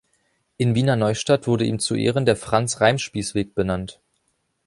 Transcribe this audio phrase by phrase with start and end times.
[0.57, 3.99] In Wiener Neustadt wurde ihm zu Ehren der "Franz-Reimspieß-Weg" benannt.